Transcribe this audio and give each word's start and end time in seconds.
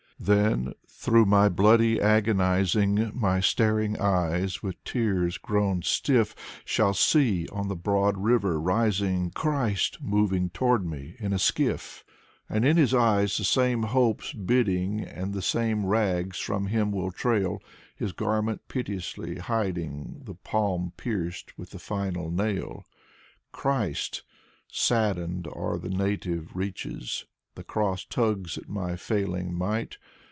Then 0.23 0.75
through 0.87 1.25
my 1.25 1.49
bloody 1.49 1.99
agonizing 1.99 3.09
My 3.15 3.39
staring 3.39 3.99
eyes, 3.99 4.61
with 4.61 4.81
tears 4.83 5.39
grown 5.39 5.81
stiff, 5.81 6.35
Shall 6.63 6.93
see 6.93 7.47
on 7.47 7.69
the 7.69 7.75
broad 7.75 8.19
river 8.19 8.59
rising 8.61 9.31
Christ 9.31 9.97
moving 9.99 10.51
toward 10.51 10.85
me 10.85 11.15
in 11.17 11.33
a 11.33 11.39
skiff. 11.39 12.05
And 12.47 12.63
in 12.63 12.77
his 12.77 12.93
eyes 12.93 13.35
the 13.35 13.43
same 13.43 13.81
hopes 13.81 14.31
biding. 14.31 15.01
And 15.03 15.33
the 15.33 15.41
same 15.41 15.87
rags 15.87 16.37
from 16.37 16.67
him 16.67 16.91
will 16.91 17.11
trail. 17.11 17.59
His 17.95 18.11
garment 18.13 18.67
piteously 18.67 19.39
hiding 19.39 20.21
The 20.25 20.35
palm 20.35 20.93
pierced 20.97 21.57
with 21.57 21.71
the 21.71 21.79
final 21.79 22.29
nail. 22.29 22.85
Christ! 23.51 24.21
Saddened 24.67 25.47
are 25.51 25.79
the 25.79 25.89
native 25.89 26.55
reaches. 26.55 27.25
The 27.55 27.65
cross 27.65 28.05
tugs 28.05 28.57
at 28.57 28.69
my 28.69 28.95
failing 28.95 29.53
might. 29.53 29.97